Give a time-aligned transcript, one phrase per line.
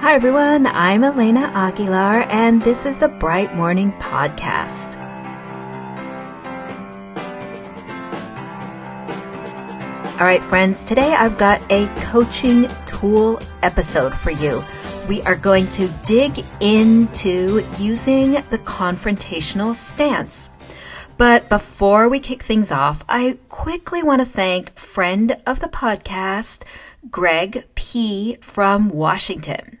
[0.00, 0.68] Hi, everyone.
[0.68, 4.96] I'm Elena Aguilar, and this is the Bright Morning Podcast.
[10.12, 14.62] All right, friends, today I've got a coaching tool episode for you.
[15.08, 20.50] We are going to dig into using the confrontational stance.
[21.16, 26.62] But before we kick things off, I quickly want to thank friend of the podcast,
[27.10, 28.36] Greg P.
[28.40, 29.80] from Washington.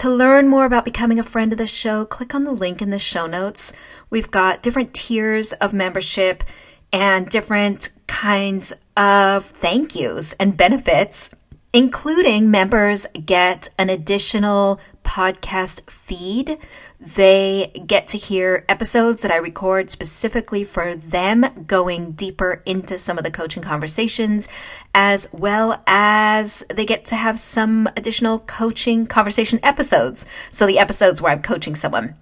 [0.00, 2.88] To learn more about becoming a friend of the show, click on the link in
[2.88, 3.74] the show notes.
[4.08, 6.42] We've got different tiers of membership
[6.90, 11.34] and different kinds of thank yous and benefits,
[11.74, 16.56] including members get an additional podcast feed
[17.00, 23.16] they get to hear episodes that I record specifically for them, going deeper into some
[23.16, 24.48] of the coaching conversations,
[24.94, 30.26] as well as they get to have some additional coaching conversation episodes.
[30.50, 32.16] So, the episodes where I'm coaching someone.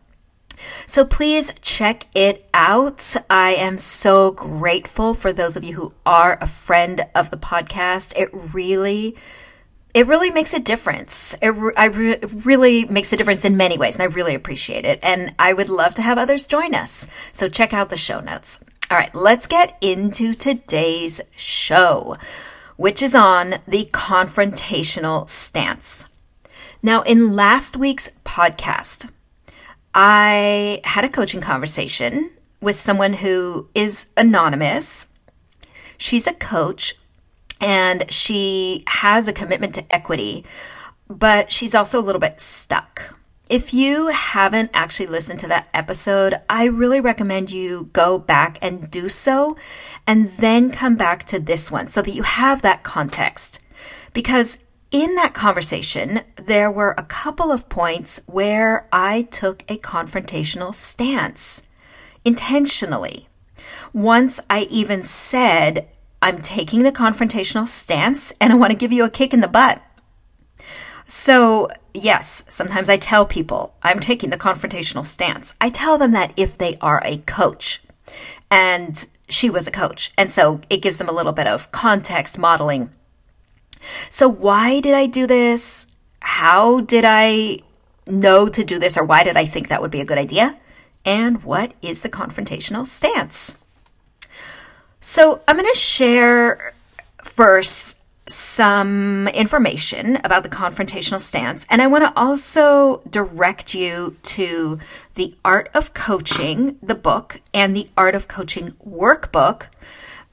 [0.86, 3.14] So please check it out.
[3.30, 8.16] I am so grateful for those of you who are a friend of the podcast.
[8.16, 9.16] It really
[9.98, 11.34] it really makes a difference.
[11.42, 15.00] It, I re- really makes a difference in many ways, and I really appreciate it.
[15.02, 17.08] And I would love to have others join us.
[17.32, 18.60] So check out the show notes.
[18.92, 22.16] All right, let's get into today's show,
[22.76, 26.08] which is on the confrontational stance.
[26.80, 29.10] Now, in last week's podcast,
[29.96, 35.08] I had a coaching conversation with someone who is anonymous.
[35.96, 36.94] She's a coach
[37.60, 40.44] and she has a commitment to equity,
[41.08, 43.18] but she's also a little bit stuck.
[43.48, 48.90] If you haven't actually listened to that episode, I really recommend you go back and
[48.90, 49.56] do so
[50.06, 53.60] and then come back to this one so that you have that context.
[54.12, 54.58] Because
[54.90, 61.62] in that conversation, there were a couple of points where I took a confrontational stance
[62.24, 63.28] intentionally.
[63.94, 65.88] Once I even said,
[66.20, 69.48] I'm taking the confrontational stance and I want to give you a kick in the
[69.48, 69.82] butt.
[71.06, 75.54] So, yes, sometimes I tell people I'm taking the confrontational stance.
[75.60, 77.82] I tell them that if they are a coach.
[78.50, 80.12] And she was a coach.
[80.18, 82.90] And so it gives them a little bit of context modeling.
[84.10, 85.86] So, why did I do this?
[86.20, 87.60] How did I
[88.06, 88.96] know to do this?
[88.96, 90.58] Or why did I think that would be a good idea?
[91.04, 93.56] And what is the confrontational stance?
[95.00, 96.74] So I'm going to share
[97.22, 104.78] first some information about the confrontational stance, and I want to also direct you to
[105.14, 109.66] the Art of Coaching, the book, and the Art of Coaching workbook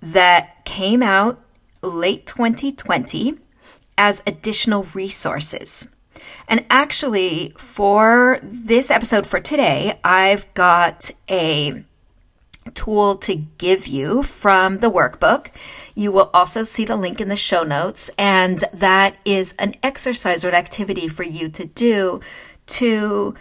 [0.02, 1.40] that came out
[1.82, 3.38] late 2020
[3.97, 5.88] as additional resources.
[6.47, 11.84] And actually, for this episode for today, I've got a
[12.75, 15.47] tool to give you from the workbook.
[15.96, 20.46] You will also see the link in the show notes, and that is an exercise
[20.46, 22.19] or an activity for you to do
[22.68, 23.35] to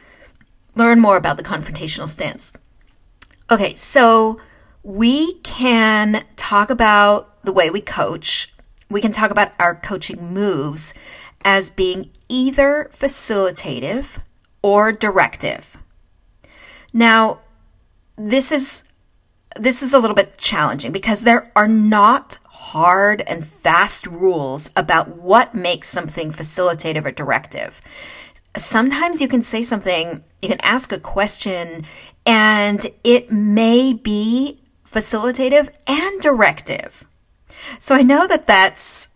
[0.75, 2.53] learn more about the confrontational stance.
[3.51, 4.41] Okay, so
[4.83, 8.55] we can talk about the way we coach.
[8.89, 10.95] We can talk about our coaching moves
[11.45, 14.19] as being either facilitative
[14.63, 15.77] or directive.
[16.93, 17.41] Now,
[18.17, 18.85] this is
[19.57, 25.17] this is a little bit challenging because there are not hard and fast rules about
[25.17, 27.81] what makes something facilitative or directive.
[28.57, 31.85] Sometimes you can say something, you can ask a question,
[32.25, 37.05] and it may be facilitative and directive.
[37.79, 39.09] So I know that that's,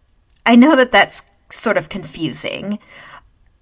[0.44, 2.78] I know that that's sort of confusing.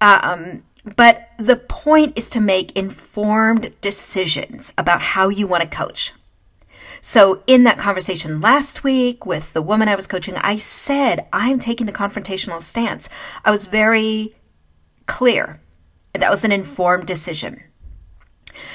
[0.01, 0.63] Um,
[0.95, 6.13] but the point is to make informed decisions about how you want to coach.
[7.07, 11.57] So, in that conversation last week with the woman I was coaching, I said, I'm
[11.57, 13.07] taking the confrontational stance.
[13.45, 14.35] I was very
[15.05, 15.61] clear.
[16.11, 17.63] That was an informed decision.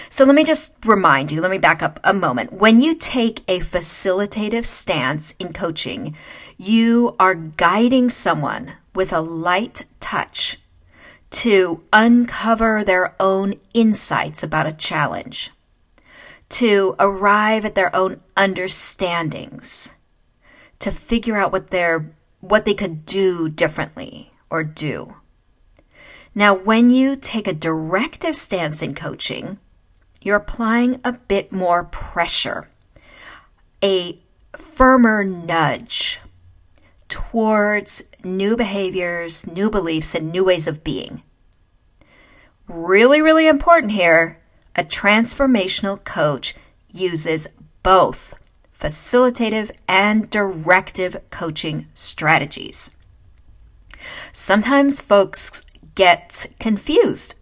[0.09, 2.55] So, let me just remind you, let me back up a moment.
[2.55, 6.17] When you take a facilitative stance in coaching,
[6.57, 10.57] you are guiding someone with a light touch
[11.33, 15.51] to uncover their own insights about a challenge
[16.53, 19.95] to arrive at their own understandings,
[20.79, 25.17] to figure out what they're what they could do differently or do.
[26.35, 29.59] Now, when you take a directive stance in coaching,
[30.21, 32.69] you're applying a bit more pressure,
[33.83, 34.19] a
[34.57, 36.21] firmer nudge
[37.09, 41.23] towards new behaviors, new beliefs, and new ways of being.
[42.69, 44.42] really, really important here,
[44.77, 46.55] a transformational coach
[46.91, 47.49] uses
[47.83, 48.35] both
[48.79, 52.91] facilitative and directive coaching strategies.
[54.33, 55.65] Sometimes folks
[55.95, 57.35] get confused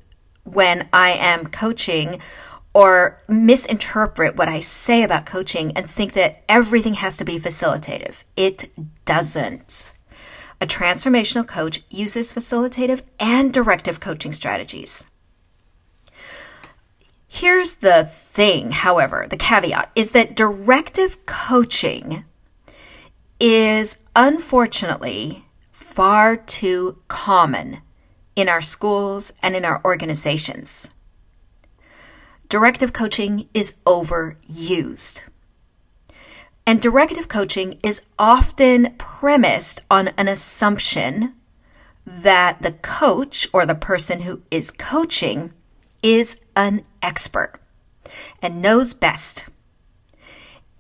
[0.45, 2.21] when I am coaching
[2.73, 8.23] or misinterpret what I say about coaching and think that everything has to be facilitative.
[8.37, 8.71] It
[9.05, 9.93] doesn't.
[10.61, 15.10] A transformational coach uses facilitative and directive coaching strategies.
[17.33, 22.25] Here's the thing, however, the caveat is that directive coaching
[23.39, 27.83] is unfortunately far too common
[28.35, 30.91] in our schools and in our organizations.
[32.49, 35.23] Directive coaching is overused.
[36.67, 41.35] And directive coaching is often premised on an assumption
[42.05, 45.53] that the coach or the person who is coaching
[46.03, 47.61] is an expert
[48.43, 49.47] and knows best.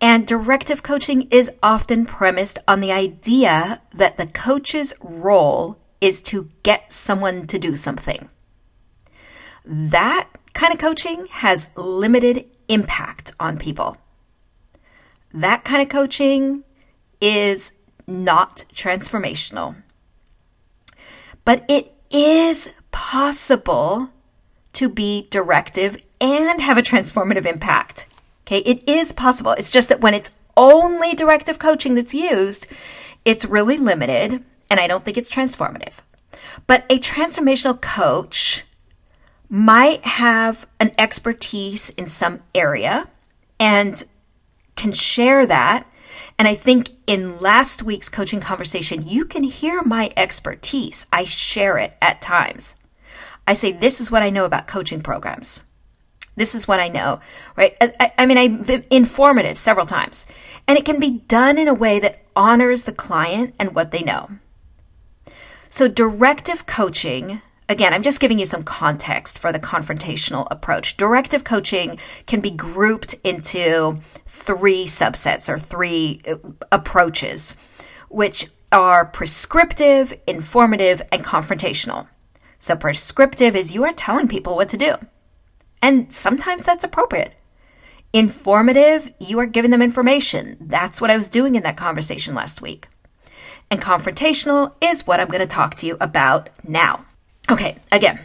[0.00, 6.49] And directive coaching is often premised on the idea that the coach's role is to
[6.62, 8.31] get someone to do something.
[9.64, 13.99] That kind of coaching has limited impact on people.
[15.34, 16.64] That kind of coaching
[17.20, 17.75] is
[18.06, 19.76] not transformational.
[21.44, 24.11] But it is possible
[24.75, 28.06] to be directive and have a transformative impact.
[28.46, 29.52] Okay, it is possible.
[29.52, 32.67] It's just that when it's only directive coaching that's used,
[33.25, 35.94] it's really limited, and I don't think it's transformative.
[36.67, 38.64] But a transformational coach
[39.49, 43.08] might have an expertise in some area
[43.58, 44.02] and
[44.76, 45.87] can share that.
[46.38, 51.06] And I think in last week's coaching conversation, you can hear my expertise.
[51.12, 52.75] I share it at times.
[53.50, 55.64] I say, this is what I know about coaching programs.
[56.37, 57.19] This is what I know,
[57.56, 57.76] right?
[57.81, 60.25] I, I mean, I'm informative several times.
[60.69, 64.02] And it can be done in a way that honors the client and what they
[64.02, 64.31] know.
[65.69, 70.96] So, directive coaching, again, I'm just giving you some context for the confrontational approach.
[70.96, 76.37] Directive coaching can be grouped into three subsets or three uh,
[76.70, 77.56] approaches,
[78.08, 82.06] which are prescriptive, informative, and confrontational.
[82.60, 84.94] So prescriptive is you are telling people what to do.
[85.82, 87.34] And sometimes that's appropriate.
[88.12, 90.58] Informative, you are giving them information.
[90.60, 92.88] That's what I was doing in that conversation last week.
[93.70, 97.06] And confrontational is what I'm going to talk to you about now.
[97.50, 98.20] Okay, again,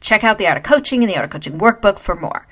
[0.00, 2.46] check out the Art of Coaching and the Art of Coaching workbook for more.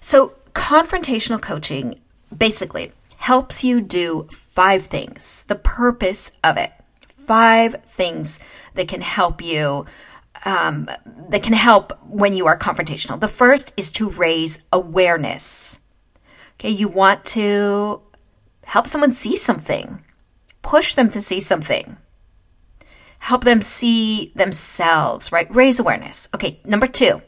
[0.00, 2.00] So, confrontational coaching
[2.36, 5.44] basically helps you do five things.
[5.48, 8.38] The purpose of it, five things
[8.74, 9.86] that can help you
[10.44, 10.88] um,
[11.28, 13.20] that can help when you are confrontational.
[13.20, 15.78] The first is to raise awareness.
[16.54, 18.02] Okay, you want to
[18.64, 20.04] help someone see something,
[20.62, 21.96] push them to see something,
[23.20, 25.52] help them see themselves, right?
[25.54, 26.28] Raise awareness.
[26.34, 27.22] Okay, number two,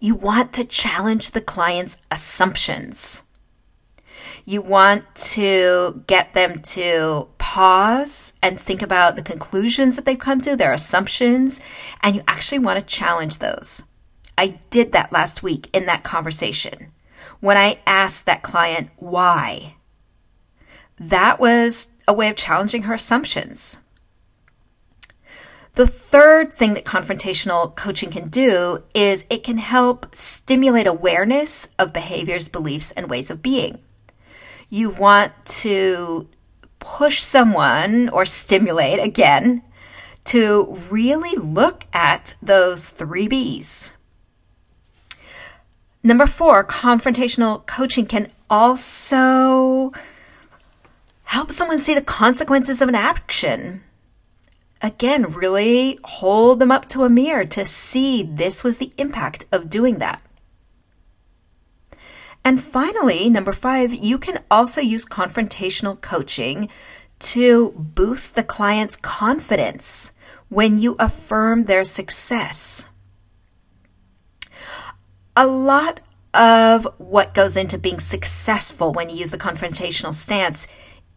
[0.00, 3.24] you want to challenge the client's assumptions.
[4.46, 10.42] You want to get them to pause and think about the conclusions that they've come
[10.42, 11.62] to, their assumptions,
[12.02, 13.84] and you actually want to challenge those.
[14.36, 16.92] I did that last week in that conversation
[17.40, 19.76] when I asked that client why.
[20.98, 23.80] That was a way of challenging her assumptions.
[25.74, 31.92] The third thing that confrontational coaching can do is it can help stimulate awareness of
[31.92, 33.80] behaviors, beliefs, and ways of being
[34.74, 36.28] you want to
[36.80, 39.62] push someone or stimulate again
[40.24, 43.94] to really look at those three B's.
[46.02, 49.92] Number four, confrontational coaching can also
[51.22, 53.82] help someone see the consequences of an action.
[54.82, 59.70] Again, really hold them up to a mirror to see this was the impact of
[59.70, 60.20] doing that.
[62.44, 66.68] And finally, number five, you can also use confrontational coaching
[67.20, 70.12] to boost the client's confidence
[70.50, 72.86] when you affirm their success.
[75.36, 76.00] A lot
[76.34, 80.68] of what goes into being successful when you use the confrontational stance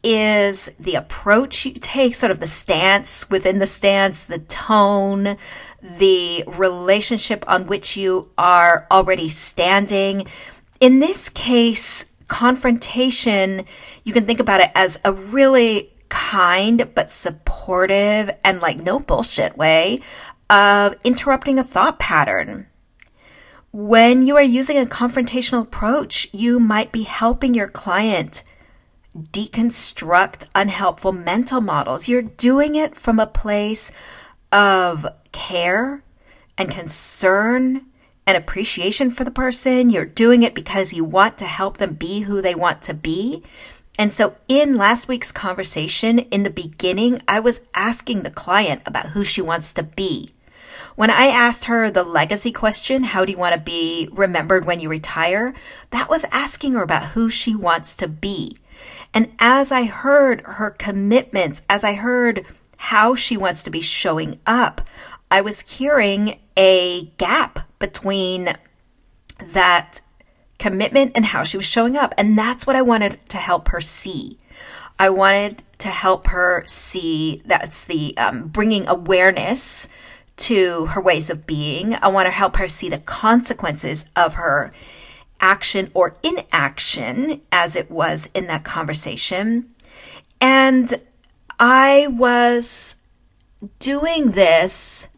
[0.03, 5.35] is the approach you take, sort of the stance within the stance, the tone,
[5.81, 10.25] the relationship on which you are already standing
[10.79, 13.65] in this case, confrontation,
[14.03, 19.57] you can think about it as a really kind but supportive and like no bullshit
[19.57, 20.01] way
[20.49, 22.67] of interrupting a thought pattern.
[23.71, 28.43] when you are using a confrontational approach, you might be helping your client
[29.15, 32.07] deconstruct unhelpful mental models.
[32.07, 33.91] You're doing it from a place
[34.51, 36.03] of care
[36.57, 37.85] and concern
[38.27, 39.89] and appreciation for the person.
[39.89, 43.41] You're doing it because you want to help them be who they want to be.
[43.97, 49.07] And so, in last week's conversation, in the beginning, I was asking the client about
[49.07, 50.29] who she wants to be.
[50.95, 54.79] When I asked her the legacy question, how do you want to be remembered when
[54.79, 55.55] you retire?
[55.91, 58.57] That was asking her about who she wants to be.
[59.13, 62.45] And as I heard her commitments, as I heard
[62.77, 64.81] how she wants to be showing up,
[65.31, 68.55] I was hearing a gap between
[69.39, 70.01] that
[70.59, 72.13] commitment and how she was showing up.
[72.17, 74.39] And that's what I wanted to help her see.
[74.99, 79.87] I wanted to help her see that's the um, bringing awareness
[80.37, 81.95] to her ways of being.
[81.95, 84.71] I want to help her see the consequences of her
[85.39, 89.69] action or inaction as it was in that conversation.
[90.41, 91.01] And
[91.59, 92.97] I was
[93.79, 95.09] doing this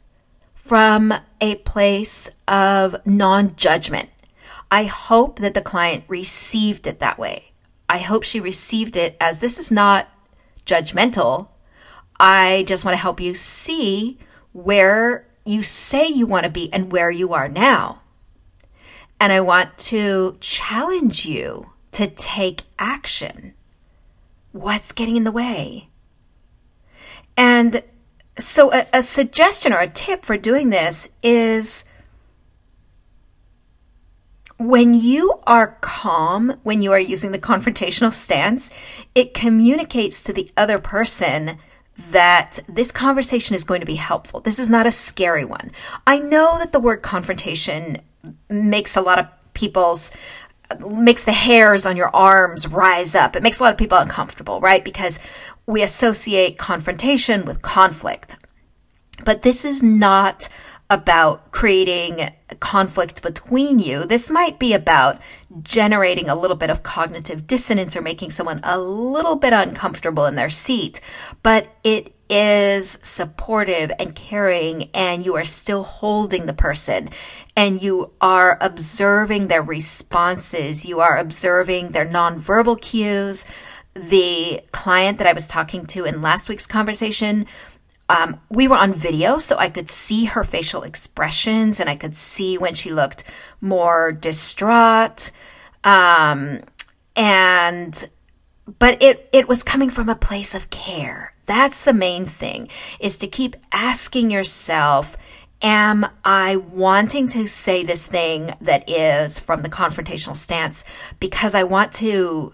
[0.69, 1.11] from
[1.41, 4.07] a place of non judgment.
[4.69, 7.53] I hope that the client received it that way.
[7.89, 10.07] I hope she received it as this is not
[10.67, 11.47] judgmental.
[12.19, 14.19] I just want to help you see
[14.53, 18.01] where you say you want to be and where you are now.
[19.19, 23.55] And I want to challenge you to take action.
[24.51, 25.89] What's getting in the way?
[27.35, 27.81] And
[28.39, 31.86] so, a, a, suggestion or a tip for doing this is
[34.58, 38.69] when you are calm, when you are using the confrontational stance,
[39.15, 41.58] it communicates to the other person
[42.12, 44.39] that this conversation is going to be helpful.
[44.39, 45.72] This is not a scary one.
[46.08, 48.01] I know that the word confrontation
[48.50, 50.12] makes a lot of people's
[50.88, 53.36] makes the hairs on your arms rise up.
[53.36, 54.84] It makes a lot of people uncomfortable, right?
[54.84, 55.19] Because
[55.69, 58.35] we associate confrontation with conflict.
[59.23, 60.49] But this is not
[60.89, 64.03] about creating conflict between you.
[64.03, 65.21] This might be about
[65.61, 70.33] generating a little bit of cognitive dissonance or making someone a little bit uncomfortable in
[70.33, 71.01] their seat,
[71.43, 77.09] but it is supportive and caring and you are still holding the person
[77.55, 80.85] and you are observing their responses.
[80.85, 83.45] You are observing their nonverbal cues.
[83.99, 87.45] The client that I was talking to in last week's conversation
[88.09, 92.15] um, we were on video, so I could see her facial expressions and I could
[92.15, 93.23] see when she looked
[93.61, 95.31] more distraught.
[95.83, 96.61] Um,
[97.15, 98.09] and,
[98.79, 101.33] but it, it was coming from a place of care.
[101.45, 105.15] That's the main thing is to keep asking yourself,
[105.61, 110.83] am I wanting to say this thing that is from the confrontational stance
[111.19, 112.53] because I want to,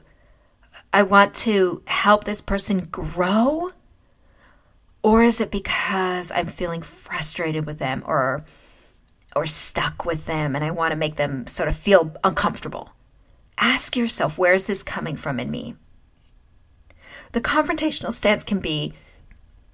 [0.95, 3.71] I want to help this person grow?
[5.03, 8.45] Or is it because I'm feeling frustrated with them or
[9.35, 12.91] or stuck with them and I want to make them sort of feel uncomfortable?
[13.57, 15.75] Ask yourself, where is this coming from in me?
[17.33, 18.93] The confrontational stance can be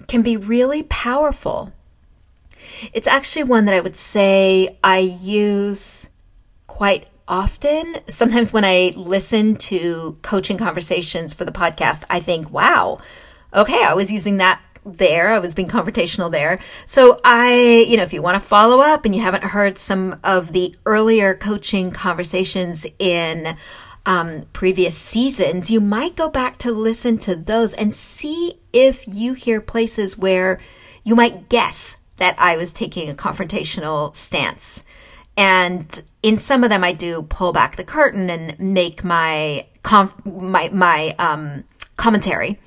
[0.07, 1.71] can be really powerful.
[2.93, 6.09] It's actually one that I would say I use
[6.65, 7.95] quite often.
[8.07, 13.00] Sometimes when I listen to coaching conversations for the podcast, I think, wow,
[13.53, 15.31] okay, I was using that there.
[15.31, 16.59] I was being confrontational there.
[16.85, 20.19] So I, you know, if you want to follow up and you haven't heard some
[20.23, 23.55] of the earlier coaching conversations in
[24.05, 29.33] um, previous seasons, you might go back to listen to those and see if you
[29.33, 30.59] hear places where
[31.03, 34.83] you might guess that I was taking a confrontational stance.
[35.38, 40.25] And in some of them, I do pull back the curtain and make my conf-
[40.25, 41.63] my my um,
[41.97, 42.59] commentary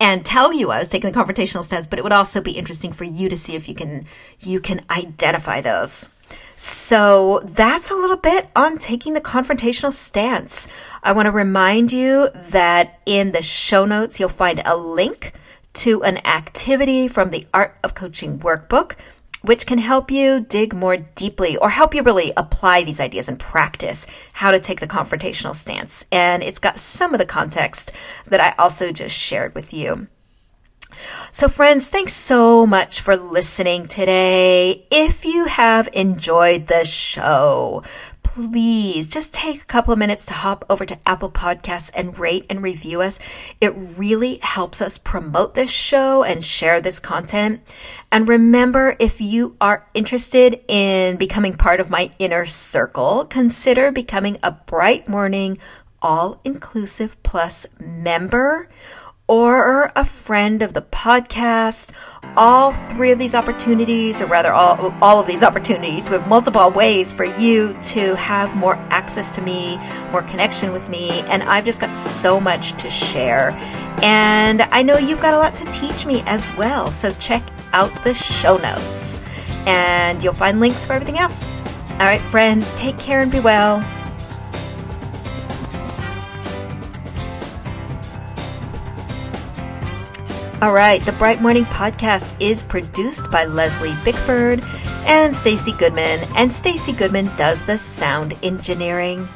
[0.00, 2.92] and tell you I was taking the confrontational stance, but it would also be interesting
[2.92, 4.06] for you to see if you can
[4.40, 6.08] you can identify those.
[6.56, 10.68] So that's a little bit on taking the confrontational stance.
[11.02, 15.34] I want to remind you that in the show notes you'll find a link
[15.74, 18.94] to an activity from the Art of Coaching workbook
[19.42, 23.38] which can help you dig more deeply or help you really apply these ideas and
[23.38, 26.04] practice how to take the confrontational stance.
[26.10, 27.92] And it's got some of the context
[28.26, 30.08] that I also just shared with you.
[31.32, 34.86] So, friends, thanks so much for listening today.
[34.90, 37.84] If you have enjoyed the show,
[38.38, 42.46] please just take a couple of minutes to hop over to Apple Podcasts and rate
[42.48, 43.18] and review us.
[43.60, 47.60] It really helps us promote this show and share this content.
[48.12, 54.38] And remember, if you are interested in becoming part of my inner circle, consider becoming
[54.44, 55.58] a Bright Morning
[56.00, 58.68] All Inclusive Plus member
[59.28, 61.92] or a friend of the podcast.
[62.36, 67.12] All three of these opportunities, or rather, all, all of these opportunities, with multiple ways
[67.12, 69.76] for you to have more access to me,
[70.10, 71.10] more connection with me.
[71.10, 73.50] And I've just got so much to share.
[74.02, 76.90] And I know you've got a lot to teach me as well.
[76.90, 77.42] So check
[77.72, 79.20] out the show notes,
[79.66, 81.44] and you'll find links for everything else.
[81.92, 83.80] All right, friends, take care and be well.
[90.60, 94.60] All right, the Bright Morning Podcast is produced by Leslie Bickford
[95.06, 99.28] and Stacy Goodman, and Stacy Goodman does the sound engineering.